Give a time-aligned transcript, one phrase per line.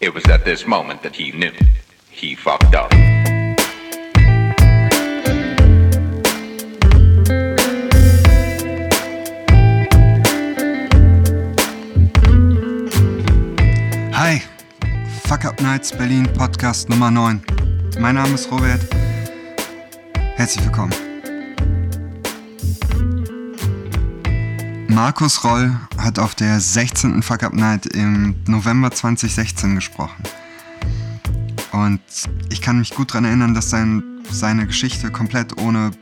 [0.00, 1.52] It was at this moment that he knew.
[2.10, 2.90] He fucked up.
[14.14, 14.42] Hi,
[15.24, 17.42] Fuck Up Nights Berlin Podcast Nummer 9.
[17.98, 18.80] Mein Name ist Robert.
[20.36, 20.94] Herzlich willkommen.
[24.88, 25.70] Markus Roll
[26.02, 27.22] hat auf der 16.
[27.22, 30.22] Fuck Up Night im November 2016 gesprochen.
[31.72, 32.00] Und
[32.50, 35.92] ich kann mich gut daran erinnern, dass sein, seine Geschichte komplett ohne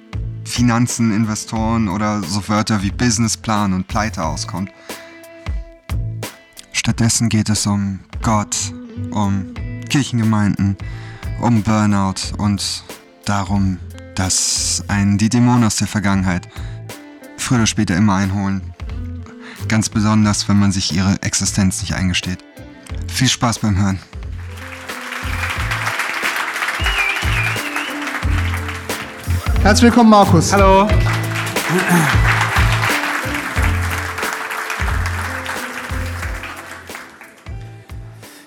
[0.44, 4.70] Finanzen, Investoren oder so Wörter wie Businessplan und Pleite auskommt.
[6.72, 8.72] Stattdessen geht es um Gott,
[9.10, 9.52] um
[9.88, 10.76] Kirchengemeinden,
[11.40, 12.84] um Burnout und
[13.24, 13.78] darum,
[14.14, 16.48] dass einen die Dämonen aus der Vergangenheit
[17.36, 18.62] früher oder später immer einholen.
[19.68, 22.38] Ganz besonders, wenn man sich ihre Existenz nicht eingesteht.
[23.06, 23.98] Viel Spaß beim Hören.
[29.62, 30.54] Herzlich willkommen, Markus.
[30.54, 30.88] Hallo.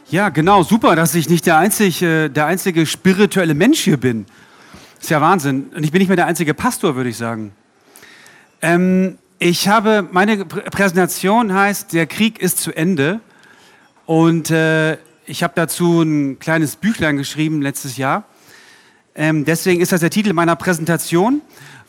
[0.09, 4.25] Ja, genau, super, dass ich nicht der einzige, der einzige spirituelle Mensch hier bin.
[4.99, 5.69] Ist ja Wahnsinn.
[5.75, 7.51] Und ich bin nicht mehr der einzige Pastor, würde ich sagen.
[8.63, 13.21] Ähm, ich habe, meine Präsentation heißt, der Krieg ist zu Ende.
[14.05, 18.25] Und äh, ich habe dazu ein kleines Büchlein geschrieben letztes Jahr.
[19.15, 21.41] Ähm, deswegen ist das der Titel meiner Präsentation.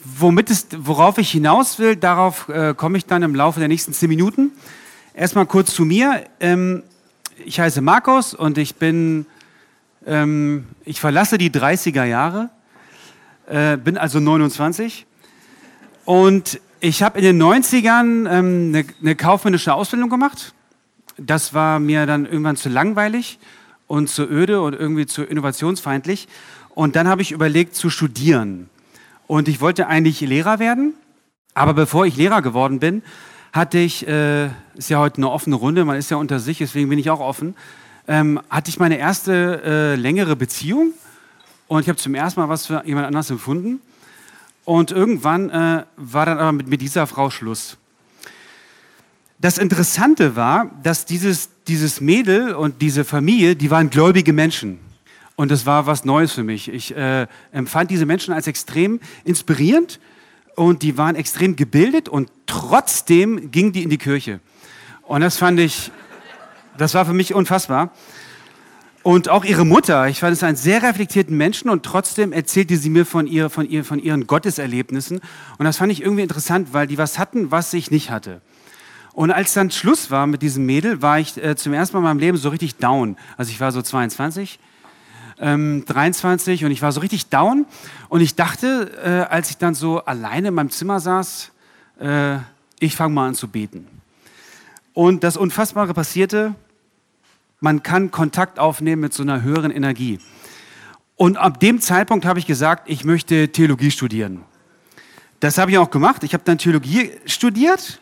[0.03, 3.93] Womit es, worauf ich hinaus will, darauf äh, komme ich dann im Laufe der nächsten
[3.93, 4.53] zehn Minuten.
[5.13, 6.25] Erstmal kurz zu mir.
[6.41, 6.83] Ähm,
[7.45, 9.27] ich heiße Markus und ich bin,
[10.07, 12.49] ähm, ich verlasse die 30er Jahre,
[13.47, 15.05] äh, bin also 29
[16.07, 20.53] und ich habe in den 90ern ähm, eine, eine kaufmännische Ausbildung gemacht.
[21.17, 23.39] Das war mir dann irgendwann zu langweilig
[23.87, 26.27] und zu öde und irgendwie zu innovationsfeindlich.
[26.75, 28.69] Und dann habe ich überlegt zu studieren.
[29.29, 30.95] Und ich wollte eigentlich Lehrer werden.
[31.55, 33.03] Aber bevor ich Lehrer geworden bin,
[33.53, 36.89] hatte ich, äh, ist ja heute eine offene Runde, man ist ja unter sich, deswegen
[36.89, 37.55] bin ich auch offen,
[38.09, 40.95] ähm, hatte ich meine erste äh, längere Beziehung
[41.69, 43.81] und ich habe zum ersten Mal was für jemand anders empfunden.
[44.65, 47.77] Und irgendwann äh, war dann aber mit, mit dieser Frau Schluss.
[49.41, 54.79] Das Interessante war, dass dieses, dieses Mädel und diese Familie, die waren gläubige Menschen.
[55.35, 56.69] Und das war was Neues für mich.
[56.69, 59.99] Ich äh, empfand diese Menschen als extrem inspirierend
[60.55, 64.39] und die waren extrem gebildet und trotzdem gingen die in die Kirche.
[65.03, 65.91] Und das fand ich,
[66.79, 67.93] das war für mich unfassbar.
[69.03, 72.89] Und auch ihre Mutter, ich fand es einen sehr reflektierten Menschen und trotzdem erzählte sie
[72.89, 75.21] mir von, ihr, von, ihr, von ihren Gotteserlebnissen.
[75.59, 78.41] Und das fand ich irgendwie interessant, weil die was hatten, was ich nicht hatte.
[79.13, 82.05] Und als dann Schluss war mit diesem Mädel, war ich äh, zum ersten Mal in
[82.05, 83.17] meinem Leben so richtig down.
[83.37, 84.61] Also ich war so 22,
[85.41, 87.67] ähm, 23 und ich war so richtig down.
[88.09, 91.51] Und ich dachte, äh, als ich dann so alleine in meinem Zimmer saß,
[91.99, 92.37] äh,
[92.79, 93.87] ich fange mal an zu beten.
[94.95, 96.55] Und das Unfassbare passierte,
[97.63, 100.19] man kann Kontakt aufnehmen mit so einer höheren Energie.
[101.17, 104.43] Und ab dem Zeitpunkt habe ich gesagt, ich möchte Theologie studieren.
[105.39, 106.25] Das habe ich auch gemacht.
[106.25, 108.01] Ich habe dann Theologie studiert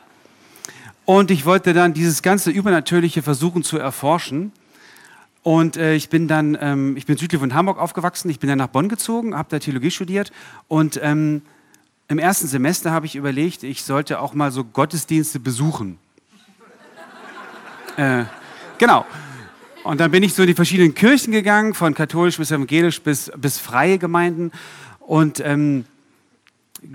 [1.04, 4.52] und ich wollte dann dieses ganze Übernatürliche versuchen zu erforschen.
[5.42, 8.58] Und äh, ich bin dann, ähm, ich bin südlich von Hamburg aufgewachsen, ich bin dann
[8.58, 10.32] nach Bonn gezogen, habe da Theologie studiert
[10.68, 11.42] und ähm,
[12.08, 15.98] im ersten Semester habe ich überlegt, ich sollte auch mal so Gottesdienste besuchen.
[17.96, 18.24] äh,
[18.78, 19.06] genau.
[19.82, 23.32] Und dann bin ich so in die verschiedenen Kirchen gegangen, von katholisch bis evangelisch bis,
[23.36, 24.52] bis freie Gemeinden.
[25.00, 25.84] Und ähm,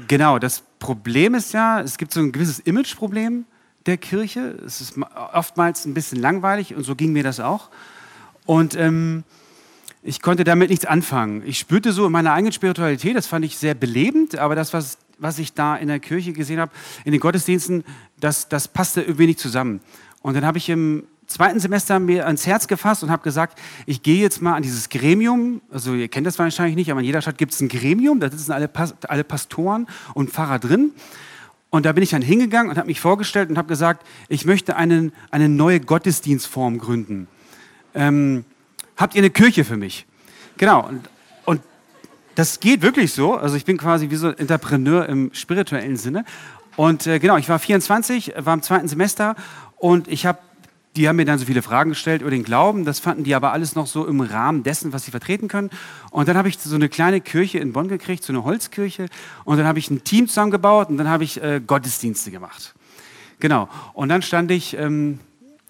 [0.07, 3.45] genau, das Problem ist ja, es gibt so ein gewisses Imageproblem
[3.87, 4.55] der Kirche.
[4.65, 4.95] Es ist
[5.33, 7.69] oftmals ein bisschen langweilig und so ging mir das auch.
[8.45, 9.23] Und ähm,
[10.03, 11.41] ich konnte damit nichts anfangen.
[11.43, 14.99] Ich spürte so in meiner eigenen Spiritualität, das fand ich sehr belebend, aber das, was,
[15.17, 16.71] was ich da in der Kirche gesehen habe,
[17.03, 17.83] in den Gottesdiensten,
[18.19, 19.81] das, das passte irgendwie nicht zusammen.
[20.21, 24.03] Und dann habe ich im zweiten Semester mir ans Herz gefasst und habe gesagt, ich
[24.03, 27.21] gehe jetzt mal an dieses Gremium, also ihr kennt das wahrscheinlich nicht, aber in jeder
[27.21, 28.69] Stadt gibt es ein Gremium, da sitzen alle,
[29.07, 30.91] alle Pastoren und Pfarrer drin.
[31.69, 34.77] Und da bin ich dann hingegangen und habe mich vorgestellt und habe gesagt, ich möchte
[34.77, 37.27] einen, eine neue Gottesdienstform gründen
[37.95, 38.45] ähm,
[38.97, 40.05] habt ihr eine Kirche für mich?
[40.57, 40.85] Genau.
[40.85, 41.09] Und,
[41.45, 41.61] und
[42.35, 43.33] das geht wirklich so.
[43.33, 46.25] Also ich bin quasi wie so ein Entrepreneur im spirituellen Sinne.
[46.75, 49.35] Und äh, genau, ich war 24, war im zweiten Semester
[49.77, 50.39] und ich habe
[50.95, 52.85] die haben mir dann so viele Fragen gestellt über den Glauben.
[52.85, 55.69] Das fanden die aber alles noch so im Rahmen dessen, was sie vertreten können.
[56.11, 59.07] Und dann habe ich so eine kleine Kirche in Bonn gekriegt, so eine Holzkirche.
[59.43, 62.73] Und dann habe ich ein Team zusammengebaut und dann habe ich äh, Gottesdienste gemacht.
[63.39, 63.67] Genau.
[63.93, 65.19] Und dann stand ich ähm,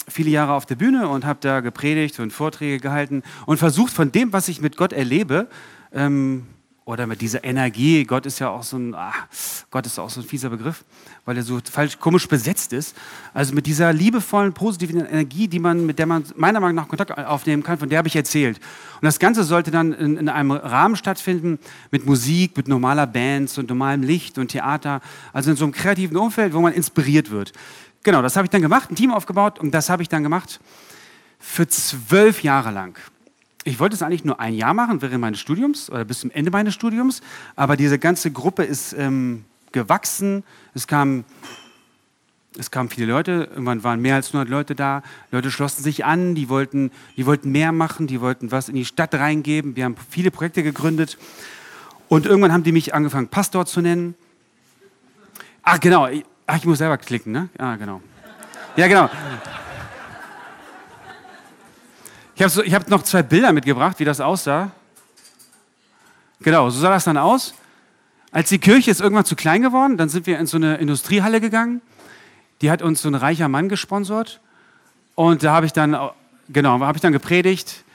[0.08, 4.12] viele Jahre auf der Bühne und habe da gepredigt und Vorträge gehalten und versucht von
[4.12, 5.48] dem, was ich mit Gott erlebe,
[5.92, 6.46] ähm,
[6.86, 9.26] oder mit dieser Energie, Gott ist ja auch so ein, ach,
[9.72, 10.86] Gott ist auch so ein fieser Begriff,
[11.26, 12.96] weil er so falsch komisch besetzt ist.
[13.34, 17.18] Also mit dieser liebevollen, positiven Energie, die man, mit der man meiner Meinung nach Kontakt
[17.18, 18.60] aufnehmen kann, von der habe ich erzählt.
[19.02, 21.58] Und das Ganze sollte dann in, in einem Rahmen stattfinden
[21.90, 25.02] mit Musik, mit normaler Bands und normalem Licht und Theater,
[25.34, 27.52] also in so einem kreativen Umfeld, wo man inspiriert wird.
[28.04, 30.60] Genau, das habe ich dann gemacht, ein Team aufgebaut und das habe ich dann gemacht
[31.40, 32.96] für zwölf Jahre lang
[33.68, 36.52] ich wollte es eigentlich nur ein Jahr machen während meines Studiums oder bis zum Ende
[36.52, 37.22] meines Studiums,
[37.56, 40.44] aber diese ganze Gruppe ist ähm, gewachsen.
[40.76, 41.26] Es kamen,
[42.60, 45.02] es kamen viele Leute, irgendwann waren mehr als 100 Leute da.
[45.32, 48.86] Leute schlossen sich an, die wollten, die wollten mehr machen, die wollten was in die
[48.86, 49.76] Stadt reingeben.
[49.76, 51.18] Wir haben viele Projekte gegründet
[52.08, 54.14] und irgendwann haben die mich angefangen, Pastor zu nennen.
[55.64, 56.08] Ach genau,
[56.46, 57.50] ach, ich muss selber klicken, ne?
[57.58, 58.00] Ah, genau.
[58.76, 59.10] Ja, genau.
[62.36, 64.72] Ich habe so, hab noch zwei Bilder mitgebracht, wie das aussah.
[66.42, 67.56] Genau, so sah das dann aus.
[68.30, 71.40] Als die Kirche ist irgendwann zu klein geworden, dann sind wir in so eine Industriehalle
[71.40, 71.82] gegangen.
[72.62, 74.42] Die hat uns so ein reicher Mann gesponsert.
[75.16, 75.98] Und da habe ich dann,
[76.50, 77.86] genau, habe ich dann gepredigt.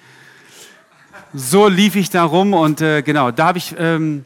[1.34, 4.24] So lief ich da rum und äh, genau, da habe ich ähm,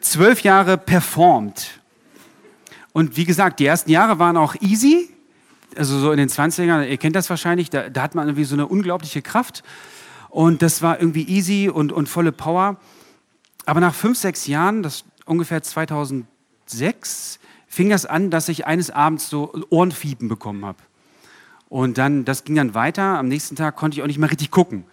[0.00, 1.78] zwölf Jahre performt.
[2.92, 5.13] Und wie gesagt, die ersten Jahre waren auch easy
[5.76, 8.54] also so in den 20ern, ihr kennt das wahrscheinlich, da, da hat man irgendwie so
[8.54, 9.62] eine unglaubliche Kraft.
[10.30, 12.76] Und das war irgendwie easy und, und volle Power.
[13.66, 17.38] Aber nach fünf, sechs Jahren, das ungefähr 2006,
[17.68, 20.78] fing das an, dass ich eines Abends so Ohrenfiepen bekommen habe.
[21.68, 23.18] Und dann, das ging dann weiter.
[23.18, 24.84] Am nächsten Tag konnte ich auch nicht mehr richtig gucken.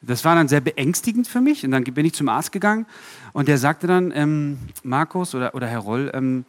[0.00, 1.64] Das war dann sehr beängstigend für mich.
[1.64, 2.86] Und dann bin ich zum Arzt gegangen
[3.32, 6.44] und der sagte dann, ähm, Markus oder, oder Herr Roll, ähm,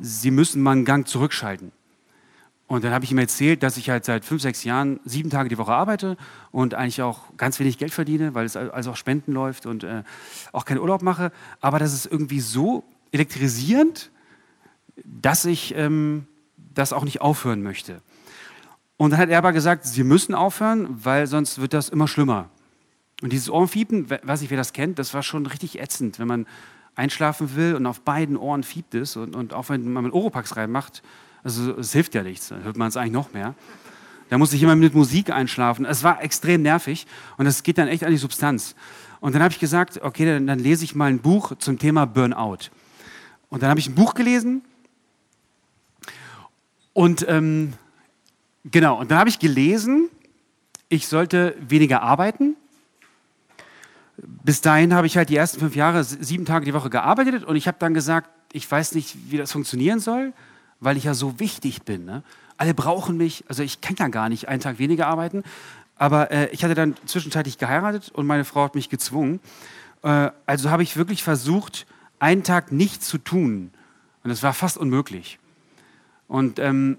[0.00, 1.70] Sie müssen mal einen Gang zurückschalten.
[2.66, 5.50] Und dann habe ich ihm erzählt, dass ich halt seit fünf, sechs Jahren sieben Tage
[5.50, 6.16] die Woche arbeite
[6.50, 10.02] und eigentlich auch ganz wenig Geld verdiene, weil es also auch Spenden läuft und äh,
[10.52, 11.30] auch keinen Urlaub mache.
[11.60, 14.10] Aber das ist irgendwie so elektrisierend,
[15.04, 16.26] dass ich ähm,
[16.56, 18.00] das auch nicht aufhören möchte.
[18.96, 22.48] Und dann hat er aber gesagt, Sie müssen aufhören, weil sonst wird das immer schlimmer.
[23.22, 26.46] Und dieses Ohrenfiepen, weiß nicht, wer das kennt, das war schon richtig ätzend, wenn man
[26.94, 31.02] einschlafen will und auf beiden Ohren fiebt es und, und auch wenn man Oropax reinmacht,
[31.44, 33.54] also es hilft ja nichts, dann hört man es eigentlich noch mehr.
[34.30, 35.84] Da muss ich immer mit Musik einschlafen.
[35.84, 37.06] Es war extrem nervig
[37.36, 38.74] und es geht dann echt an die Substanz.
[39.20, 42.06] Und dann habe ich gesagt, okay, dann, dann, lese ich mal ein Buch zum Thema
[42.06, 42.70] Burnout.
[43.50, 44.62] Und dann habe ich ein Buch gelesen
[46.94, 47.74] und ähm,
[48.64, 50.08] genau, und dann habe ich gelesen,
[50.88, 52.56] ich sollte weniger arbeiten.
[54.16, 57.56] Bis dahin habe ich halt die ersten fünf Jahre sieben Tage die Woche gearbeitet und
[57.56, 60.32] ich habe dann gesagt, ich weiß nicht, wie das funktionieren soll
[60.80, 62.04] weil ich ja so wichtig bin.
[62.04, 62.22] Ne?
[62.56, 65.42] Alle brauchen mich, also ich kann ja gar nicht einen Tag weniger arbeiten.
[65.96, 69.40] Aber äh, ich hatte dann zwischenzeitlich geheiratet und meine Frau hat mich gezwungen.
[70.02, 71.86] Äh, also habe ich wirklich versucht,
[72.18, 73.70] einen Tag nichts zu tun.
[74.22, 75.38] Und es war fast unmöglich.
[76.26, 76.98] Und ähm,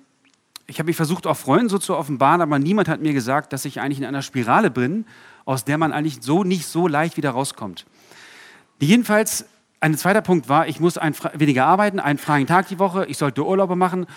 [0.68, 3.66] ich habe mich versucht, auch Freunden so zu offenbaren, aber niemand hat mir gesagt, dass
[3.66, 5.06] ich eigentlich in einer Spirale bin,
[5.45, 7.86] aus der man eigentlich so nicht so leicht wieder rauskommt.
[8.80, 9.45] Jedenfalls
[9.85, 13.45] ein zweiter Punkt war, ich muss weniger arbeiten, einen freien Tag die Woche, ich sollte
[13.45, 14.07] Urlaube machen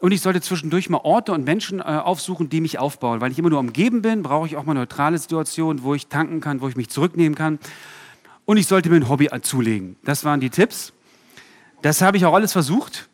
[0.00, 3.22] und ich sollte zwischendurch mal Orte und Menschen äh, aufsuchen, die mich aufbauen.
[3.22, 6.42] Weil ich immer nur umgeben bin, brauche ich auch mal neutrale Situationen, wo ich tanken
[6.42, 7.58] kann, wo ich mich zurücknehmen kann.
[8.44, 9.96] Und ich sollte mir ein Hobby zulegen.
[10.04, 10.92] Das waren die Tipps.
[11.80, 13.08] Das habe ich auch alles versucht.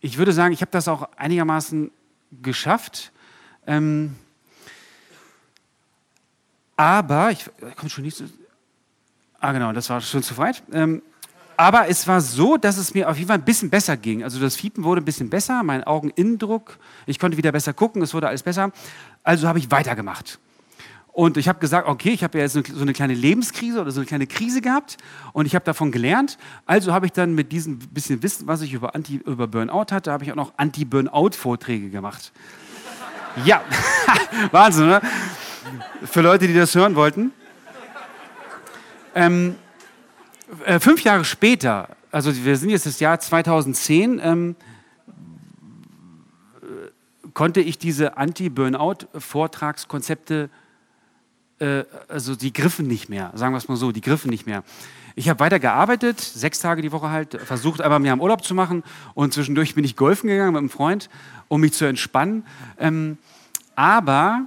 [0.00, 1.92] Ich würde sagen, ich habe das auch einigermaßen
[2.42, 3.12] geschafft.
[3.68, 4.16] Ähm,
[6.76, 8.24] aber, ich komme schon nicht so.
[9.38, 10.64] Ah, genau, das war schon zu weit.
[10.72, 11.02] Ähm,
[11.56, 14.22] aber es war so, dass es mir auf jeden Fall ein bisschen besser ging.
[14.22, 18.14] Also das Fiepen wurde ein bisschen besser, mein Augeninnendruck, ich konnte wieder besser gucken, es
[18.14, 18.72] wurde alles besser.
[19.22, 20.38] Also habe ich weitergemacht.
[21.12, 24.00] Und ich habe gesagt, okay, ich habe ja jetzt so eine kleine Lebenskrise oder so
[24.00, 24.98] eine kleine Krise gehabt
[25.32, 26.36] und ich habe davon gelernt.
[26.66, 30.12] Also habe ich dann mit diesem bisschen Wissen, was ich über, Anti, über Burnout hatte,
[30.12, 32.32] habe ich auch noch Anti-Burnout-Vorträge gemacht.
[33.46, 33.62] ja,
[34.50, 35.00] Wahnsinn, oder?
[36.04, 37.32] Für Leute, die das hören wollten.
[39.14, 39.54] Ähm,
[40.64, 44.54] äh, fünf Jahre später, also wir sind jetzt das Jahr 2010, ähm,
[47.34, 50.48] konnte ich diese Anti-Burnout-Vortragskonzepte,
[51.58, 54.64] äh, also die griffen nicht mehr, sagen wir es mal so, die griffen nicht mehr.
[55.16, 58.54] Ich habe weiter gearbeitet, sechs Tage die Woche halt, versucht aber mir am Urlaub zu
[58.54, 58.84] machen
[59.14, 61.08] und zwischendurch bin ich golfen gegangen mit einem Freund,
[61.48, 62.44] um mich zu entspannen.
[62.78, 63.18] Ähm,
[63.74, 64.46] aber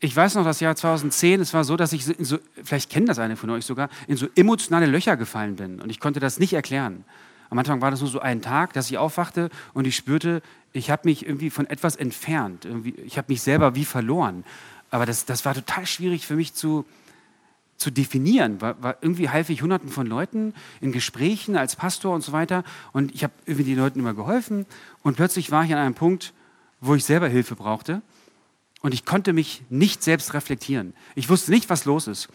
[0.00, 3.18] ich weiß noch, das Jahr 2010, es war so, dass ich, so, vielleicht kennen das
[3.18, 6.52] eine von euch sogar, in so emotionale Löcher gefallen bin und ich konnte das nicht
[6.52, 7.04] erklären.
[7.50, 10.90] Am Anfang war das nur so ein Tag, dass ich aufwachte und ich spürte, ich
[10.90, 12.64] habe mich irgendwie von etwas entfernt.
[12.64, 14.44] Irgendwie, ich habe mich selber wie verloren.
[14.90, 16.84] Aber das, das war total schwierig für mich zu,
[17.78, 18.60] zu definieren.
[18.60, 20.52] Weil, weil irgendwie half ich Hunderten von Leuten
[20.82, 22.64] in Gesprächen als Pastor und so weiter.
[22.92, 24.66] Und ich habe irgendwie den Leuten immer geholfen.
[25.02, 26.34] Und plötzlich war ich an einem Punkt,
[26.80, 28.02] wo ich selber Hilfe brauchte.
[28.80, 30.94] Und ich konnte mich nicht selbst reflektieren.
[31.14, 32.28] Ich wusste nicht, was los ist.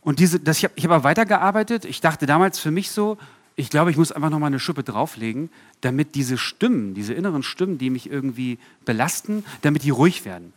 [0.00, 1.84] Und diese, das, ich habe ich hab auch weitergearbeitet.
[1.84, 3.18] Ich dachte damals für mich so,
[3.56, 5.50] ich glaube, ich muss einfach noch mal eine Schippe drauflegen,
[5.80, 10.52] damit diese Stimmen, diese inneren Stimmen, die mich irgendwie belasten, damit die ruhig werden.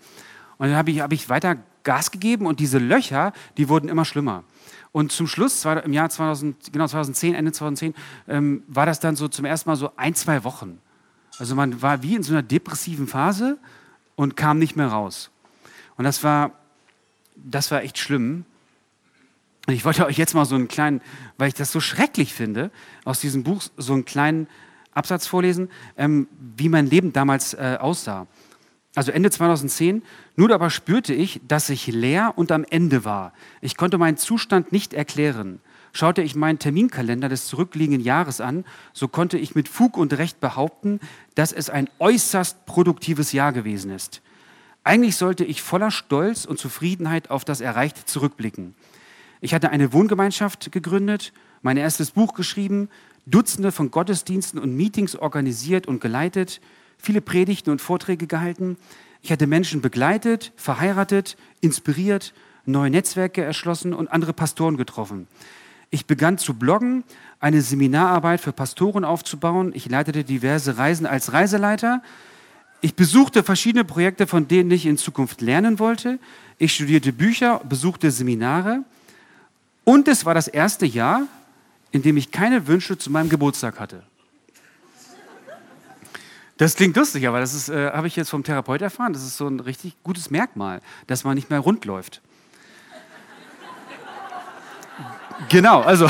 [0.58, 4.04] Und dann habe ich, hab ich weiter Gas gegeben und diese Löcher, die wurden immer
[4.04, 4.44] schlimmer.
[4.92, 7.94] Und zum Schluss, im Jahr 2000, genau 2010, Ende 2010,
[8.28, 10.80] ähm, war das dann so zum ersten Mal so ein, zwei Wochen.
[11.38, 13.60] Also man war wie in so einer depressiven Phase
[14.18, 15.30] und kam nicht mehr raus.
[15.96, 16.52] Und das war,
[17.38, 18.44] das war echt schlimm.
[19.68, 21.02] Und ich wollte euch jetzt mal so einen kleinen,
[21.38, 22.72] weil ich das so schrecklich finde,
[23.06, 24.48] aus diesem Buch so einen kleinen
[24.94, 28.28] Absatz vorlesen, ähm, wie mein Leben damals äh, aussah.
[28.96, 30.02] Also Ende 2010.
[30.36, 33.34] Nur aber spürte ich, dass ich leer und am Ende war.
[33.62, 35.60] Ich konnte meinen Zustand nicht erklären.
[35.94, 40.40] Schaute ich meinen Terminkalender des zurückliegenden Jahres an, so konnte ich mit Fug und Recht
[40.40, 41.00] behaupten,
[41.36, 44.22] dass es ein äußerst produktives Jahr gewesen ist.
[44.84, 48.74] Eigentlich sollte ich voller Stolz und Zufriedenheit auf das Erreichte zurückblicken.
[49.42, 52.90] Ich hatte eine Wohngemeinschaft gegründet, mein erstes Buch geschrieben,
[53.26, 56.62] Dutzende von Gottesdiensten und Meetings organisiert und geleitet,
[56.98, 58.78] viele Predigten und Vorträge gehalten.
[59.22, 62.34] Ich hatte Menschen begleitet, verheiratet, inspiriert,
[62.66, 65.28] neue Netzwerke erschlossen und andere Pastoren getroffen.
[65.90, 67.04] Ich begann zu bloggen,
[67.40, 69.72] eine Seminararbeit für Pastoren aufzubauen.
[69.74, 72.02] Ich leitete diverse Reisen als Reiseleiter.
[72.82, 76.20] Ich besuchte verschiedene Projekte, von denen ich in Zukunft lernen wollte.
[76.58, 78.84] Ich studierte Bücher, besuchte Seminare.
[79.84, 81.24] Und es war das erste Jahr,
[81.92, 84.04] in dem ich keine Wünsche zu meinem Geburtstag hatte.
[86.58, 89.14] Das klingt lustig, aber das äh, habe ich jetzt vom Therapeut erfahren.
[89.14, 92.22] Das ist so ein richtig gutes Merkmal, dass man nicht mehr rund läuft.
[95.50, 96.10] Genau, also.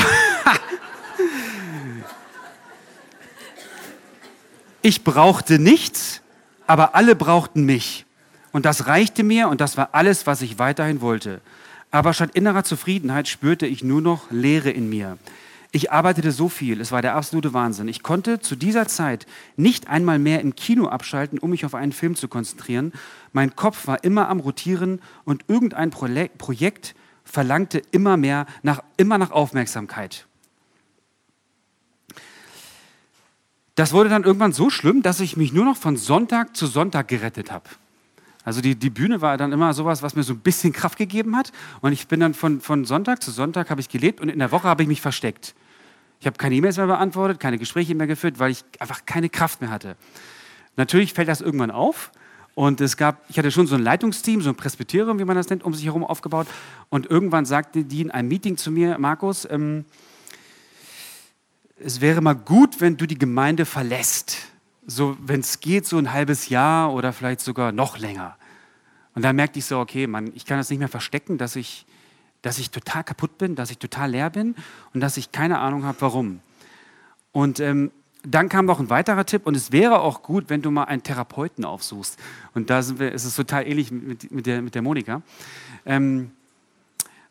[4.82, 6.22] ich brauchte nichts,
[6.66, 8.04] aber alle brauchten mich.
[8.52, 11.40] Und das reichte mir und das war alles, was ich weiterhin wollte.
[11.90, 15.18] Aber statt innerer Zufriedenheit spürte ich nur noch Leere in mir.
[15.70, 17.88] Ich arbeitete so viel, es war der absolute Wahnsinn.
[17.88, 21.92] Ich konnte zu dieser Zeit nicht einmal mehr im Kino abschalten, um mich auf einen
[21.92, 22.92] Film zu konzentrieren.
[23.32, 26.94] Mein Kopf war immer am Rotieren und irgendein Projekt
[27.28, 30.26] verlangte immer mehr nach, immer nach Aufmerksamkeit.
[33.74, 37.06] Das wurde dann irgendwann so schlimm, dass ich mich nur noch von Sonntag zu Sonntag
[37.06, 37.68] gerettet habe.
[38.44, 41.36] Also die, die Bühne war dann immer sowas, was mir so ein bisschen Kraft gegeben
[41.36, 41.52] hat.
[41.80, 44.50] Und ich bin dann von, von Sonntag zu Sonntag habe ich gelebt und in der
[44.50, 45.54] Woche habe ich mich versteckt.
[46.18, 49.60] Ich habe keine E-Mails mehr beantwortet, keine Gespräche mehr geführt, weil ich einfach keine Kraft
[49.60, 49.96] mehr hatte.
[50.76, 52.10] Natürlich fällt das irgendwann auf.
[52.58, 55.48] Und es gab, ich hatte schon so ein Leitungsteam, so ein Presbyterium, wie man das
[55.48, 56.48] nennt, um sich herum aufgebaut.
[56.88, 59.84] Und irgendwann sagte die in einem Meeting zu mir, Markus, ähm,
[61.78, 64.38] es wäre mal gut, wenn du die Gemeinde verlässt
[64.84, 68.36] so, wenn es geht, so ein halbes Jahr oder vielleicht sogar noch länger.
[69.14, 71.86] Und dann merkte ich so, okay, Mann, ich kann das nicht mehr verstecken, dass ich,
[72.42, 74.56] dass ich total kaputt bin, dass ich total leer bin
[74.94, 76.40] und dass ich keine Ahnung habe, warum.
[77.30, 77.92] Und ähm,
[78.34, 81.02] dann kam noch ein weiterer Tipp und es wäre auch gut, wenn du mal einen
[81.02, 82.18] Therapeuten aufsuchst.
[82.54, 85.22] Und da sind wir, ist es total ähnlich mit, mit, der, mit der Monika.
[85.86, 86.30] Ähm,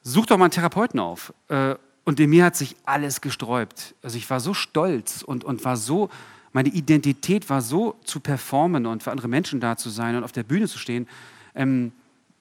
[0.03, 1.33] such doch mal einen Therapeuten auf.
[1.49, 3.95] Äh, und in mir hat sich alles gesträubt.
[4.01, 6.09] Also ich war so stolz und, und war so
[6.57, 10.31] meine Identität war so zu performen und für andere Menschen da zu sein und auf
[10.31, 11.07] der Bühne zu stehen,
[11.53, 11.91] ähm,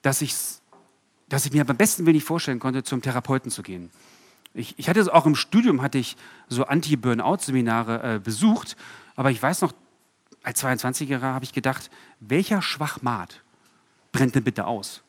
[0.01, 0.23] dass,
[1.29, 3.91] dass ich mir beim besten Willen nicht vorstellen konnte, zum Therapeuten zu gehen.
[4.57, 6.17] Ich, ich hatte auch im Studium hatte ich
[6.49, 8.75] so Anti-Burnout-Seminare äh, besucht,
[9.15, 9.71] aber ich weiß noch,
[10.41, 13.41] als 22-Jähriger habe ich gedacht, welcher Schwachmat
[14.11, 15.03] brennt denn bitte aus?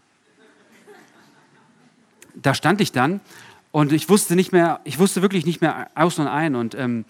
[2.35, 3.21] Da stand ich dann
[3.73, 7.07] und ich wusste nicht mehr, ich wusste wirklich nicht mehr aus und ein und ähm,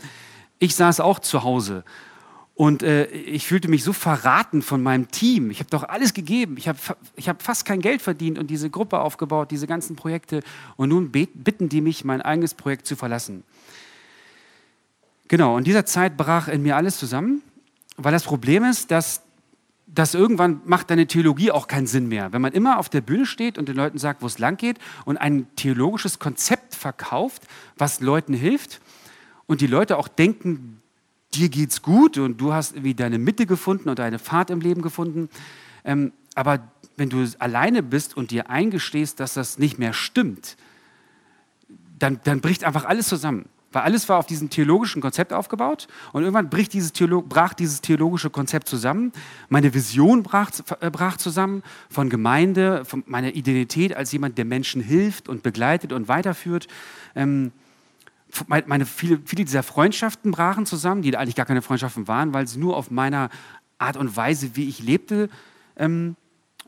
[0.60, 1.84] ich saß auch zu Hause
[2.58, 5.52] und äh, ich fühlte mich so verraten von meinem Team.
[5.52, 6.56] Ich habe doch alles gegeben.
[6.58, 6.76] Ich habe
[7.14, 10.42] ich hab fast kein Geld verdient und diese Gruppe aufgebaut, diese ganzen Projekte.
[10.74, 13.44] Und nun bitten die mich, mein eigenes Projekt zu verlassen.
[15.28, 17.42] Genau, in dieser Zeit brach in mir alles zusammen,
[17.96, 19.22] weil das Problem ist, dass,
[19.86, 22.32] dass irgendwann macht deine Theologie auch keinen Sinn mehr.
[22.32, 24.80] Wenn man immer auf der Bühne steht und den Leuten sagt, wo es lang geht
[25.04, 27.44] und ein theologisches Konzept verkauft,
[27.76, 28.80] was Leuten hilft,
[29.46, 30.82] und die Leute auch denken,
[31.34, 34.82] dir geht's gut und du hast irgendwie deine Mitte gefunden und deine Fahrt im Leben
[34.82, 35.28] gefunden.
[35.84, 40.56] Ähm, aber wenn du alleine bist und dir eingestehst, dass das nicht mehr stimmt,
[41.98, 43.46] dann, dann bricht einfach alles zusammen.
[43.70, 47.82] Weil alles war auf diesem theologischen Konzept aufgebaut und irgendwann bricht dieses Theolo brach dieses
[47.82, 49.12] theologische Konzept zusammen.
[49.50, 54.80] Meine Vision brach, äh, brach zusammen von Gemeinde, von meiner Identität als jemand, der Menschen
[54.80, 56.66] hilft und begleitet und weiterführt.
[57.14, 57.52] Ähm,
[58.46, 62.58] meine, viele, viele dieser Freundschaften brachen zusammen, die eigentlich gar keine Freundschaften waren, weil sie
[62.58, 63.30] nur auf meiner
[63.78, 65.28] Art und Weise, wie ich lebte,
[65.76, 66.16] ähm,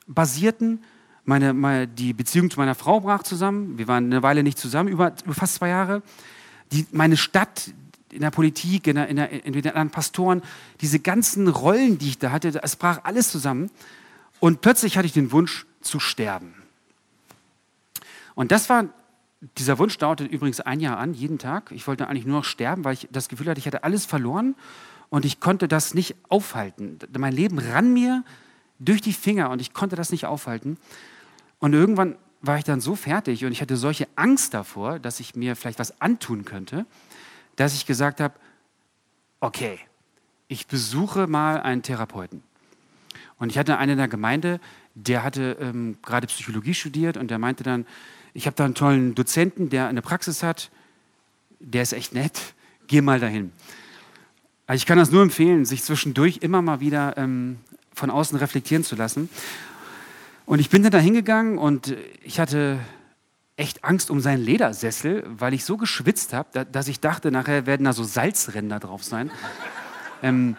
[0.07, 0.83] basierten.
[1.25, 3.79] Meine, meine, die Beziehung zu meiner Frau brach zusammen.
[3.79, 6.03] Wir waren eine Weile nicht zusammen, über, über fast zwei Jahre.
[6.73, 7.73] Die, meine Stadt
[8.11, 10.43] in der Politik, in, der, in, der, in den Pastoren,
[10.81, 13.71] diese ganzen Rollen, die ich da hatte, es brach alles zusammen.
[14.41, 16.55] Und plötzlich hatte ich den Wunsch zu sterben.
[18.35, 18.87] Und das war,
[19.59, 21.73] dieser Wunsch dauerte übrigens ein Jahr an, jeden Tag.
[21.73, 24.55] Ich wollte eigentlich nur noch sterben, weil ich das Gefühl hatte, ich hatte alles verloren
[25.09, 26.99] und ich konnte das nicht aufhalten.
[27.17, 28.23] Mein Leben rann mir
[28.79, 30.79] durch die Finger und ich konnte das nicht aufhalten.
[31.59, 35.35] Und irgendwann war ich dann so fertig und ich hatte solche Angst davor, dass ich
[35.35, 36.87] mir vielleicht was antun könnte,
[37.57, 38.35] dass ich gesagt habe,
[39.41, 39.79] okay,
[40.49, 42.43] ich besuche mal einen Therapeuten.
[43.39, 44.61] Und ich hatte einen in der Gemeinde,
[44.95, 47.87] der hatte ähm, gerade Psychologie studiert und der meinte dann,
[48.35, 50.71] ich habe da einen tollen Dozenten, der eine Praxis hat,
[51.59, 52.55] der ist echt nett,
[52.87, 53.53] geh mal dahin.
[54.67, 57.59] Also ich kann das nur empfehlen, sich zwischendurch immer mal wieder ähm,
[57.93, 59.29] von außen reflektieren zu lassen.
[60.47, 62.79] Und ich bin dann da hingegangen und ich hatte
[63.57, 67.85] echt Angst um seinen Ledersessel, weil ich so geschwitzt habe, dass ich dachte, nachher werden
[67.85, 69.31] da so Salzränder drauf sein.
[70.23, 70.57] ähm,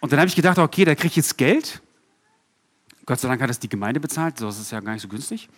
[0.00, 1.82] und dann habe ich gedacht, okay, da kriege ich jetzt Geld.
[3.06, 5.08] Gott sei Dank hat das die Gemeinde bezahlt, so ist es ja gar nicht so
[5.08, 5.48] günstig.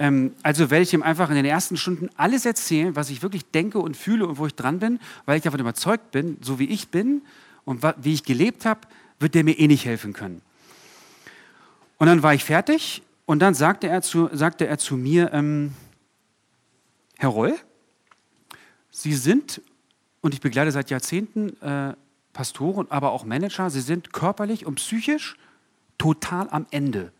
[0.00, 3.44] Ähm, also werde ich ihm einfach in den ersten Stunden alles erzählen, was ich wirklich
[3.50, 6.64] denke und fühle und wo ich dran bin, weil ich davon überzeugt bin, so wie
[6.64, 7.20] ich bin
[7.66, 8.80] und wie ich gelebt habe,
[9.18, 10.40] wird der mir eh nicht helfen können.
[11.98, 15.74] Und dann war ich fertig und dann sagte er zu, sagte er zu mir, ähm,
[17.18, 17.54] Herr Roll,
[18.90, 19.60] Sie sind,
[20.22, 21.92] und ich begleite seit Jahrzehnten äh,
[22.32, 25.36] Pastoren, aber auch Manager, Sie sind körperlich und psychisch
[25.98, 27.12] total am Ende.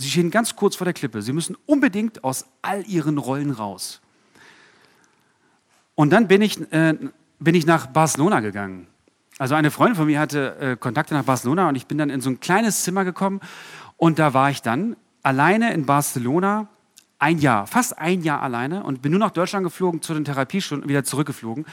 [0.00, 1.20] Sie stehen ganz kurz vor der Klippe.
[1.20, 4.00] Sie müssen unbedingt aus all Ihren Rollen raus.
[5.94, 6.96] Und dann bin ich, äh,
[7.38, 8.86] bin ich nach Barcelona gegangen.
[9.38, 12.22] Also eine Freundin von mir hatte äh, Kontakte nach Barcelona und ich bin dann in
[12.22, 13.40] so ein kleines Zimmer gekommen
[13.98, 16.68] und da war ich dann alleine in Barcelona
[17.18, 20.84] ein Jahr, fast ein Jahr alleine und bin nur nach Deutschland geflogen zu den Therapiestunden
[20.84, 21.66] und wieder zurückgeflogen.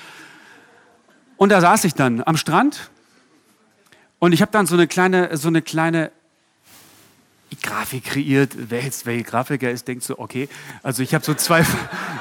[1.38, 2.92] Und da saß ich dann am Strand
[4.20, 6.12] und ich habe dann so eine kleine, so eine kleine
[7.56, 8.52] Grafik kreiert.
[8.56, 10.50] Wer jetzt welche Grafiker ist, denkt so, okay.
[10.84, 11.64] Also ich habe so zwei,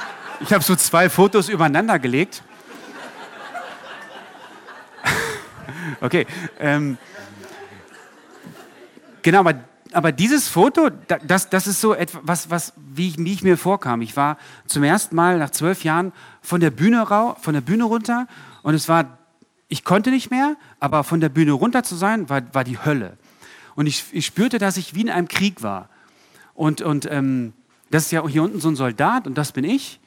[0.60, 2.42] so zwei Fotos übereinander gelegt
[6.00, 6.26] Okay.
[6.58, 6.98] Ähm,
[9.22, 9.54] genau, aber,
[9.92, 10.90] aber dieses Foto,
[11.26, 14.02] das, das ist so etwas, was, wie, ich, wie ich mir vorkam.
[14.02, 16.12] Ich war zum ersten Mal nach zwölf Jahren
[16.42, 18.26] von der Bühne, von der Bühne runter
[18.62, 19.18] und es war,
[19.68, 23.16] ich konnte nicht mehr, aber von der Bühne runter zu sein, war, war die Hölle.
[23.76, 25.88] Und ich, ich spürte, dass ich wie in einem Krieg war.
[26.54, 27.52] Und, und ähm,
[27.90, 30.00] das ist ja hier unten so ein Soldat und das bin ich.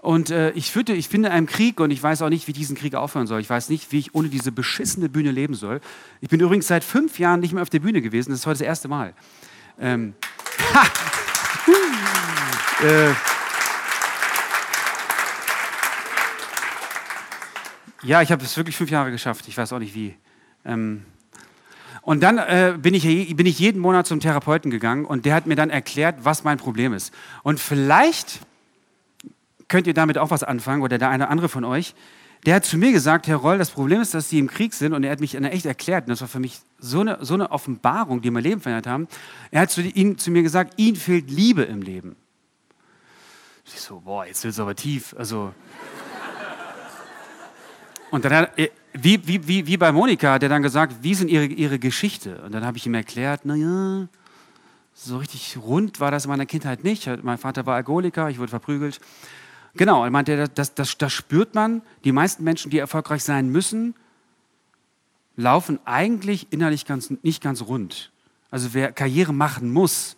[0.00, 2.52] Und äh, ich, führte, ich bin in einem Krieg und ich weiß auch nicht, wie
[2.52, 3.40] diesen Krieg aufhören soll.
[3.40, 5.80] Ich weiß nicht, wie ich ohne diese beschissene Bühne leben soll.
[6.20, 8.30] Ich bin übrigens seit fünf Jahren nicht mehr auf der Bühne gewesen.
[8.30, 9.14] Das ist heute das erste Mal.
[9.80, 10.14] Ähm,
[12.82, 13.10] äh,
[18.02, 19.48] ja, ich habe es wirklich fünf Jahre geschafft.
[19.48, 20.14] Ich weiß auch nicht wie.
[20.64, 21.04] Ähm,
[22.08, 25.46] und dann äh, bin, ich, bin ich jeden Monat zum Therapeuten gegangen und der hat
[25.46, 27.12] mir dann erklärt, was mein Problem ist.
[27.42, 28.40] Und vielleicht
[29.68, 31.94] könnt ihr damit auch was anfangen oder der eine oder andere von euch.
[32.46, 34.94] Der hat zu mir gesagt, Herr Roll, das Problem ist, dass sie im Krieg sind
[34.94, 37.50] und er hat mich echt erklärt, und das war für mich so eine, so eine
[37.50, 39.06] Offenbarung, die mein Leben verändert haben.
[39.50, 42.16] Er hat zu, ihn, zu mir gesagt, ihnen fehlt Liebe im Leben.
[43.66, 45.14] Ich so, boah, jetzt wird es aber tief.
[45.18, 45.52] Also.
[48.10, 51.14] Und dann hat er, wie, wie, wie, wie bei Monika, hat er dann gesagt, wie
[51.14, 52.40] sind ihre, ihre Geschichte?
[52.42, 54.08] Und dann habe ich ihm erklärt, naja,
[54.94, 57.08] so richtig rund war das in meiner Kindheit nicht.
[57.22, 59.00] Mein Vater war Alkoholiker, ich wurde verprügelt.
[59.74, 61.82] Genau, er meinte, das, das, das spürt man.
[62.04, 63.94] Die meisten Menschen, die erfolgreich sein müssen,
[65.36, 68.10] laufen eigentlich innerlich ganz, nicht ganz rund.
[68.50, 70.16] Also wer Karriere machen muss,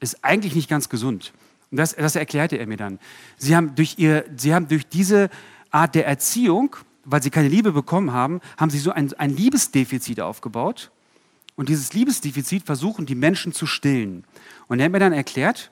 [0.00, 1.32] ist eigentlich nicht ganz gesund.
[1.70, 2.98] Und das, das erklärte er mir dann.
[3.38, 5.30] Sie haben, durch ihr, sie haben durch diese
[5.70, 6.76] Art der Erziehung,
[7.10, 10.90] weil sie keine Liebe bekommen haben, haben sie so ein, ein Liebesdefizit aufgebaut.
[11.56, 14.24] Und dieses Liebesdefizit versuchen die Menschen zu stillen.
[14.68, 15.70] Und er hat mir dann erklärt,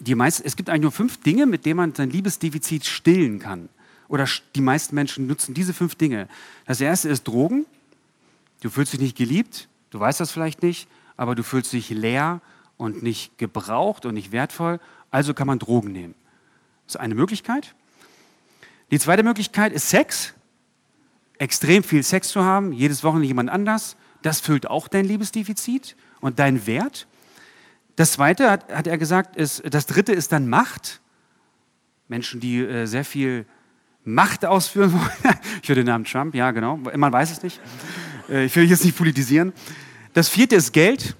[0.00, 3.68] die meisten, es gibt eigentlich nur fünf Dinge, mit denen man sein Liebesdefizit stillen kann.
[4.08, 6.28] Oder die meisten Menschen nutzen diese fünf Dinge.
[6.66, 7.66] Das erste ist Drogen.
[8.60, 12.40] Du fühlst dich nicht geliebt, du weißt das vielleicht nicht, aber du fühlst dich leer
[12.76, 14.80] und nicht gebraucht und nicht wertvoll.
[15.10, 16.14] Also kann man Drogen nehmen.
[16.86, 17.74] Das ist eine Möglichkeit.
[18.92, 20.34] Die zweite Möglichkeit ist Sex.
[21.38, 23.96] Extrem viel Sex zu haben, jedes Wochenende jemand anders.
[24.20, 27.08] Das füllt auch dein Liebesdefizit und deinen Wert.
[27.96, 31.00] Das zweite, hat, hat er gesagt, ist, das dritte ist dann Macht.
[32.08, 33.46] Menschen, die äh, sehr viel
[34.04, 34.92] Macht ausführen
[35.24, 35.36] wollen.
[35.62, 36.76] ich höre den Namen Trump, ja, genau.
[36.76, 37.62] Man weiß es nicht.
[38.28, 39.54] Äh, ich will jetzt nicht politisieren.
[40.12, 41.16] Das vierte ist Geld.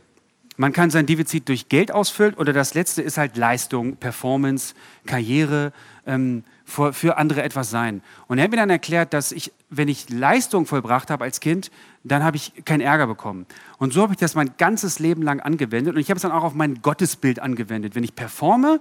[0.59, 2.35] Man kann sein Defizit durch Geld ausfüllen.
[2.35, 4.75] Oder das letzte ist halt Leistung, Performance,
[5.07, 5.73] Karriere,
[6.07, 8.03] ähm, für, für andere etwas sein.
[8.27, 11.71] Und er hat mir dann erklärt, dass ich, wenn ich Leistung vollbracht habe als Kind,
[12.05, 13.47] dann habe ich keinen Ärger bekommen.
[13.79, 15.95] Und so habe ich das mein ganzes Leben lang angewendet.
[15.95, 17.95] Und ich habe es dann auch auf mein Gottesbild angewendet.
[17.95, 18.81] Wenn ich performe,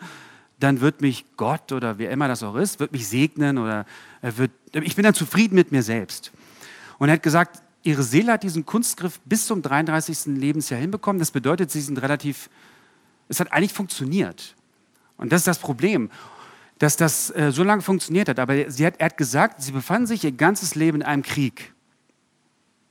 [0.60, 3.86] dann wird mich Gott oder wer immer das auch ist, wird mich segnen oder
[4.22, 6.32] wird, ich bin dann zufrieden mit mir selbst.
[7.00, 10.38] Und er hat gesagt, ihre Seele hat diesen Kunstgriff bis zum 33.
[10.38, 11.20] Lebensjahr hinbekommen.
[11.20, 12.50] Das bedeutet, sie sind relativ,
[13.28, 14.56] es hat eigentlich funktioniert.
[15.18, 16.10] Und das ist das Problem,
[16.82, 18.40] dass das äh, so lange funktioniert hat.
[18.40, 21.74] Aber sie hat, er hat gesagt, sie befanden sich ihr ganzes Leben in einem Krieg.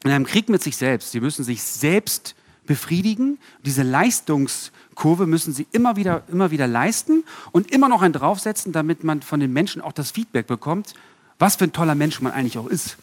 [0.05, 1.11] In einem Krieg mit sich selbst.
[1.11, 3.41] Sie müssen sich selbst befriedigen.
[3.65, 9.03] Diese Leistungskurve müssen sie immer wieder, immer wieder leisten und immer noch einen draufsetzen, damit
[9.03, 10.95] man von den Menschen auch das Feedback bekommt,
[11.41, 12.97] was für ein toller Mensch man eigentlich auch ist.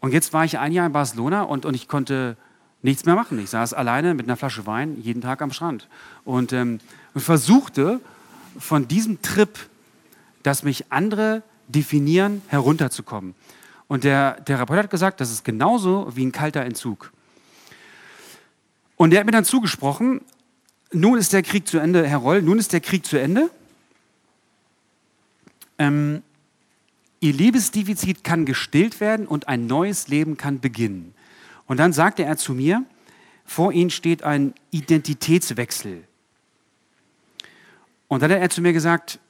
[0.00, 2.36] Und jetzt war ich ein Jahr in Barcelona und, und ich konnte
[2.82, 3.38] nichts mehr machen.
[3.38, 5.88] Ich saß alleine mit einer Flasche Wein jeden Tag am Strand
[6.26, 6.80] und, ähm,
[7.14, 8.00] und versuchte
[8.58, 9.58] von diesem Trip,
[10.44, 13.34] dass mich andere definieren, herunterzukommen.
[13.88, 17.12] Und der Therapeut hat gesagt, das ist genauso wie ein kalter Entzug.
[18.96, 20.20] Und der hat mir dann zugesprochen,
[20.92, 23.50] nun ist der Krieg zu Ende, Herr Roll, nun ist der Krieg zu Ende.
[25.78, 26.22] Ähm,
[27.20, 31.14] Ihr Liebesdefizit kann gestillt werden und ein neues Leben kann beginnen.
[31.66, 32.84] Und dann sagte er zu mir,
[33.46, 36.04] vor Ihnen steht ein Identitätswechsel.
[38.08, 39.20] Und dann hat er zu mir gesagt,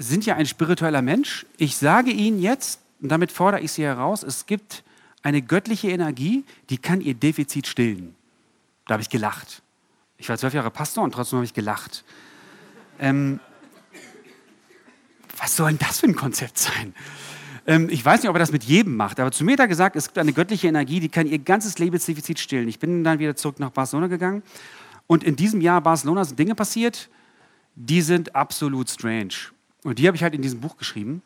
[0.00, 1.46] sind ja ein spiritueller Mensch.
[1.58, 4.82] Ich sage Ihnen jetzt, und damit fordere ich Sie heraus, es gibt
[5.22, 8.14] eine göttliche Energie, die kann Ihr Defizit stillen.
[8.86, 9.62] Da habe ich gelacht.
[10.16, 12.04] Ich war zwölf Jahre Pastor und trotzdem habe ich gelacht.
[12.98, 13.40] Ähm,
[15.36, 16.94] was soll denn das für ein Konzept sein?
[17.66, 19.68] Ähm, ich weiß nicht, ob er das mit jedem macht, aber zu mir hat er
[19.68, 22.68] gesagt, es gibt eine göttliche Energie, die kann ihr ganzes Lebensdefizit stillen.
[22.68, 24.42] Ich bin dann wieder zurück nach Barcelona gegangen
[25.06, 27.10] und in diesem Jahr Barcelona sind Dinge passiert,
[27.74, 29.34] die sind absolut strange.
[29.82, 31.22] Und die habe ich halt in diesem Buch geschrieben.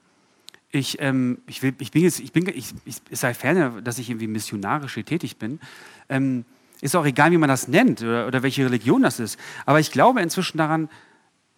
[0.71, 4.11] Ich, ähm, ich, will, ich bin jetzt, ich bin, ich, ich sei ferne, dass ich
[4.11, 5.61] irgendwie missionarisch tätig bin.
[6.09, 6.45] Ähm,
[6.81, 9.39] ist auch egal, wie man das nennt oder, oder welche Religion das ist.
[9.67, 10.89] Aber ich glaube inzwischen daran,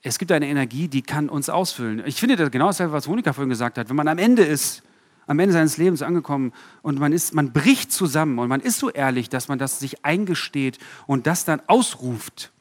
[0.03, 2.03] es gibt eine Energie, die kann uns ausfüllen.
[2.07, 3.89] Ich finde das genau dasselbe, was Monika vorhin gesagt hat.
[3.89, 4.83] Wenn man am Ende ist,
[5.27, 8.91] am Ende seines Lebens angekommen und man ist, man bricht zusammen und man ist so
[8.91, 12.53] ehrlich, dass man das sich eingesteht und das dann ausruft.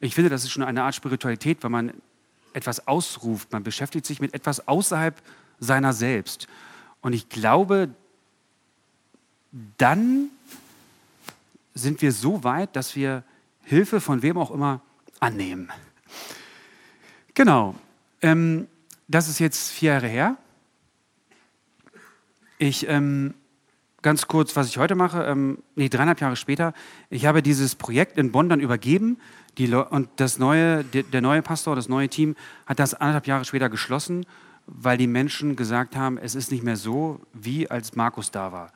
[0.00, 1.92] Ich finde, das ist schon eine Art Spiritualität, wenn man
[2.54, 3.52] etwas ausruft.
[3.52, 5.20] Man beschäftigt sich mit etwas außerhalb
[5.60, 6.46] seiner selbst.
[7.00, 7.90] Und ich glaube,
[9.78, 10.30] dann
[11.74, 13.24] sind wir so weit, dass wir
[13.62, 14.80] Hilfe von wem auch immer
[15.20, 15.70] annehmen.
[17.34, 17.74] Genau.
[18.22, 18.68] Ähm,
[19.08, 20.36] das ist jetzt vier Jahre her.
[22.58, 23.34] Ich, ähm,
[24.04, 26.74] ganz kurz, was ich heute mache, ähm, nee, dreieinhalb Jahre später,
[27.08, 29.16] ich habe dieses Projekt in Bonn dann übergeben
[29.56, 32.36] die, und das neue, der, neue Pastor, das neue Team
[32.66, 34.26] hat das anderthalb Jahre später geschlossen,
[34.66, 38.72] weil die Menschen gesagt haben, es ist nicht mehr so, wie als Markus da war.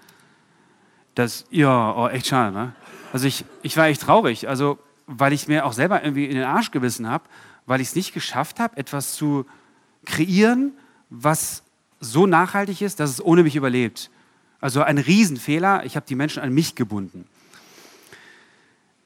[1.14, 2.72] Das, ja, oh, echt schade, ne?
[3.12, 6.44] Also ich, ich war echt traurig, also weil ich mir auch selber irgendwie in den
[6.44, 7.24] Arsch gebissen habe,
[7.66, 9.44] weil ich es nicht geschafft habe, etwas zu
[10.06, 10.72] kreieren,
[11.10, 11.64] was
[12.00, 14.10] so nachhaltig ist, dass es ohne mich überlebt.
[14.60, 17.26] Also ein Riesenfehler, ich habe die Menschen an mich gebunden.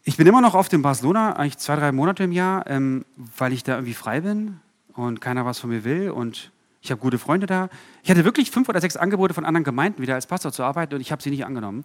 [0.04, 3.04] Ich bin immer noch oft in Barcelona, eigentlich zwei, drei Monate im Jahr, ähm,
[3.36, 4.60] weil ich da irgendwie frei bin
[4.94, 7.68] und keiner was von mir will und ich habe gute Freunde da.
[8.02, 10.94] Ich hatte wirklich fünf oder sechs Angebote von anderen Gemeinden, wieder als Pastor zu arbeiten
[10.94, 11.84] und ich habe sie nicht angenommen,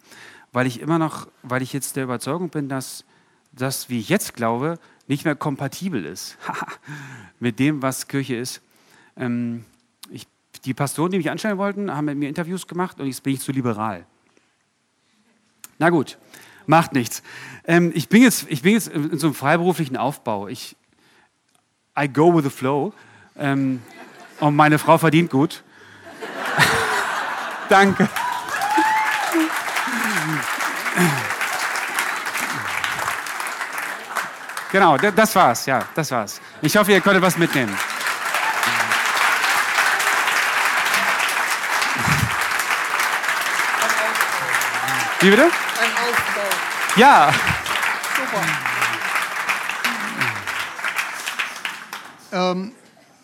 [0.52, 3.06] weil ich immer noch, weil ich jetzt der Überzeugung bin, dass
[3.52, 6.38] das, wie ich jetzt glaube, nicht mehr kompatibel ist
[7.40, 8.62] mit dem, was Kirche ist.
[9.16, 9.66] Ähm,
[10.10, 10.28] ich,
[10.68, 13.40] die Pastoren, die mich anstellen wollten, haben mit mir Interviews gemacht und jetzt bin ich
[13.40, 14.06] zu liberal.
[15.80, 16.18] Na gut,
[16.66, 17.24] macht nichts.
[17.66, 20.50] Ähm, ich, bin jetzt, ich bin jetzt in so einem freiberuflichen Aufbau.
[20.50, 20.76] Ich,
[21.98, 22.94] I go with the flow.
[23.38, 23.82] Ähm,
[24.40, 25.64] und meine Frau verdient gut.
[27.70, 28.10] Danke.
[34.72, 36.42] Genau, das war's, ja, das war's.
[36.62, 37.74] Ich hoffe, ihr konntet was mitnehmen.
[45.20, 45.46] Wie bitte?
[45.46, 46.42] Ein Aufbau.
[46.96, 47.34] Ja.
[48.16, 48.46] Super.
[52.32, 52.72] Ähm,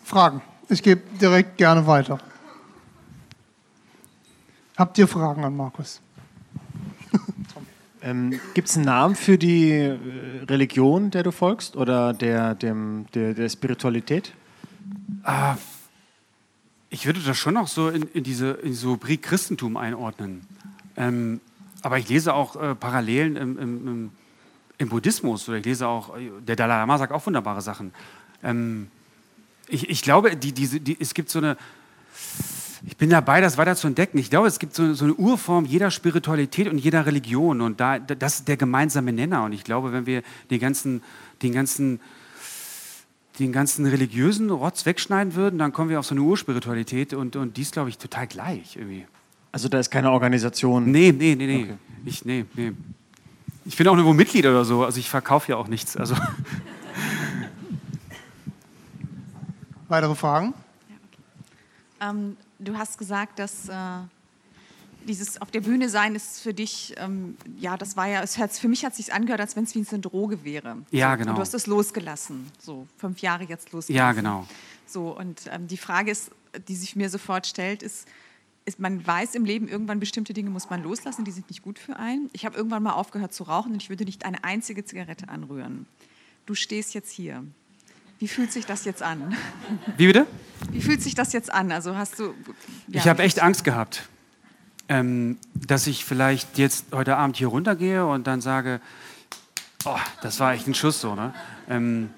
[0.02, 0.42] Fragen?
[0.68, 2.18] Ich gebe direkt gerne weiter.
[4.76, 6.00] Habt ihr Fragen an Markus?
[8.06, 9.98] Ähm, Gibt es einen Namen für die äh,
[10.46, 14.34] Religion, der du folgst, oder der, dem, der, der Spiritualität?
[15.22, 15.56] Ah,
[16.90, 20.46] ich würde das schon noch so in, in diese in so Christentum einordnen.
[20.98, 21.40] Ähm,
[21.84, 24.10] aber ich lese auch äh, Parallelen im, im, im,
[24.78, 27.92] im, Buddhismus oder ich lese auch, äh, der Dalai Lama sagt auch wunderbare Sachen.
[28.42, 28.88] Ähm,
[29.68, 31.56] ich, ich, glaube, die, diese, die, es gibt so eine,
[32.86, 34.18] ich bin dabei, das weiter zu entdecken.
[34.18, 37.98] Ich glaube, es gibt so, so, eine Urform jeder Spiritualität und jeder Religion und da,
[37.98, 39.44] das ist der gemeinsame Nenner.
[39.44, 41.02] Und ich glaube, wenn wir den ganzen,
[41.42, 42.00] den ganzen,
[43.38, 47.56] den ganzen religiösen Rotz wegschneiden würden, dann kommen wir auf so eine Urspiritualität und, und
[47.56, 49.06] die ist, glaube ich, total gleich irgendwie.
[49.54, 50.90] Also da ist keine Organisation?
[50.90, 51.62] Nee, nee, nee, nee.
[51.62, 51.76] Okay.
[52.04, 52.72] Ich, nee, nee.
[53.64, 55.96] Ich bin auch nirgendwo Mitglied oder so, also ich verkaufe ja auch nichts.
[55.96, 56.16] Also.
[59.88, 60.54] Weitere Fragen?
[60.88, 62.18] Ja, okay.
[62.18, 63.74] ähm, du hast gesagt, dass äh,
[65.06, 68.50] dieses auf der Bühne sein ist für dich, ähm, ja, das war ja, es hat,
[68.50, 70.78] für mich hat es sich angehört, als wenn es wie eine Droge wäre.
[70.90, 71.30] Ja, genau.
[71.30, 73.94] Und du hast es losgelassen, so fünf Jahre jetzt losgelassen.
[73.94, 74.48] Ja, genau.
[74.84, 76.32] So, und ähm, die Frage ist,
[76.66, 78.08] die sich mir sofort stellt, ist,
[78.64, 81.78] ist, man weiß im Leben, irgendwann bestimmte Dinge muss man loslassen, die sind nicht gut
[81.78, 82.30] für einen.
[82.32, 85.86] Ich habe irgendwann mal aufgehört zu rauchen und ich würde nicht eine einzige Zigarette anrühren.
[86.46, 87.44] Du stehst jetzt hier.
[88.18, 89.36] Wie fühlt sich das jetzt an?
[89.96, 90.26] Wie bitte?
[90.70, 91.72] Wie fühlt sich das jetzt an?
[91.72, 92.34] Also hast du.
[92.88, 94.08] Ja, ich habe echt Angst gehabt,
[94.88, 98.80] ähm, dass ich vielleicht jetzt heute Abend hier runtergehe und dann sage,
[99.84, 101.14] oh, das war echt ein Schuss so.
[101.14, 101.34] Ne?
[101.68, 102.10] Ähm,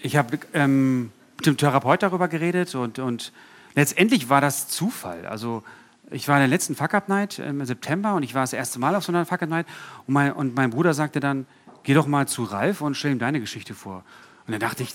[0.00, 3.32] ich habe ähm, mit dem Therapeut darüber geredet und, und
[3.74, 5.26] letztendlich war das Zufall.
[5.26, 5.62] Also
[6.10, 8.78] ich war in der letzten Fuck Up Night im September und ich war das erste
[8.78, 9.66] Mal auf so einer Fuck Up Night
[10.06, 11.46] und mein, und mein Bruder sagte dann,
[11.82, 14.04] geh doch mal zu Ralf und stell ihm deine Geschichte vor.
[14.46, 14.94] Und dann dachte ich,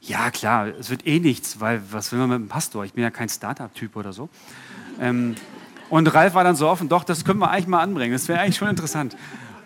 [0.00, 2.84] ja klar, es wird eh nichts, weil was will man mit dem Pastor?
[2.84, 4.28] Ich bin ja kein Startup-Typ oder so.
[5.00, 5.34] Ähm,
[5.90, 8.12] und Ralf war dann so offen, doch, das können wir eigentlich mal anbringen.
[8.12, 9.16] Das wäre eigentlich schon interessant.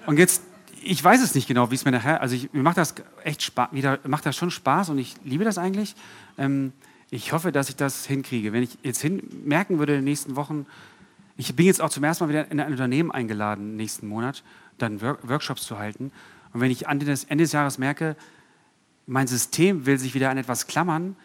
[0.07, 0.43] Und jetzt,
[0.83, 3.43] ich weiß es nicht genau, wie es mir nachher, also ich, mir macht das echt
[3.43, 5.95] Spaß, wieder, macht das schon Spaß und ich liebe das eigentlich.
[6.39, 6.73] Ähm,
[7.11, 8.53] ich hoffe, dass ich das hinkriege.
[8.53, 10.67] Wenn ich jetzt hin merken würde in den nächsten Wochen,
[11.37, 14.43] ich bin jetzt auch zum ersten Mal wieder in ein Unternehmen eingeladen, nächsten Monat,
[14.79, 16.11] dann Workshops zu halten.
[16.53, 18.17] Und wenn ich Ende des, Ende des Jahres merke,
[19.07, 21.17] mein System will sich wieder an etwas klammern,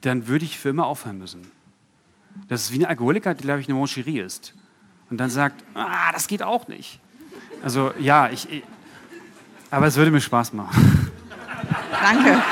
[0.00, 1.50] dann würde ich für immer aufhören müssen.
[2.48, 4.54] Das ist wie ein Alkoholiker, der, glaube ich, eine Moncherie ist.
[5.10, 7.00] Und dann sagt, ah, das geht auch nicht.
[7.62, 8.62] Also ja, ich
[9.70, 11.10] aber es würde mir Spaß machen.
[12.00, 12.42] Danke.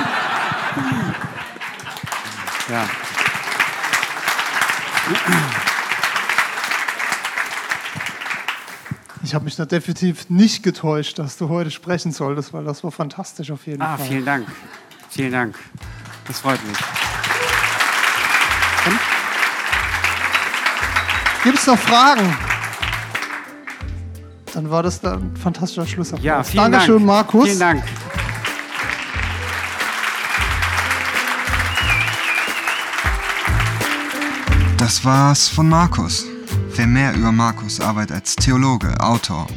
[2.69, 2.89] Ja.
[9.23, 12.91] Ich habe mich da definitiv nicht getäuscht, dass du heute sprechen solltest, weil das war
[12.91, 14.07] fantastisch auf jeden ah, Fall.
[14.07, 14.47] Ah, vielen Dank.
[15.11, 15.59] Vielen Dank.
[16.27, 16.77] Das freut mich.
[21.45, 22.37] Gibt es noch Fragen?
[24.53, 26.25] Dann war das ein fantastischer Schlussabschluss.
[26.25, 27.07] Ja, vielen Dankeschön, Dank.
[27.07, 27.45] Markus.
[27.45, 27.85] Vielen Dank.
[34.87, 36.25] Das war's von Markus.
[36.77, 39.49] Wer mehr über Markus Arbeit als Theologe, Autor,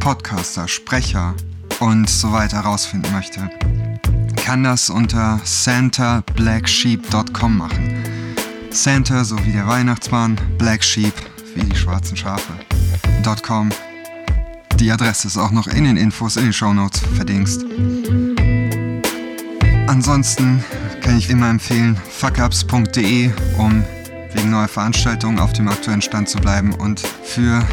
[0.00, 1.34] Podcaster, Sprecher
[1.80, 3.48] und so weiter herausfinden möchte,
[4.36, 8.04] kann das unter santablacksheep.com machen.
[8.68, 11.14] Santa sowie der Weihnachtsmann, Black Sheep
[11.54, 13.70] wie die schwarzen Schafe.com.
[14.78, 17.64] Die Adresse ist auch noch in den Infos in den Shownotes verdingst.
[19.86, 20.62] Ansonsten
[21.00, 23.82] kann ich immer empfehlen fuckups.de, um
[24.36, 27.66] wegen neuer Veranstaltungen auf dem aktuellen Stand zu bleiben und für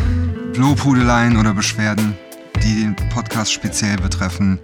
[0.55, 2.17] Lobhudeleien oder Beschwerden,
[2.63, 4.59] die den Podcast speziell betreffen,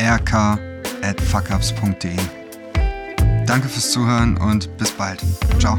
[0.00, 0.34] rk
[1.02, 2.16] at fuckups.de.
[3.46, 5.20] Danke fürs Zuhören und bis bald.
[5.58, 5.78] Ciao.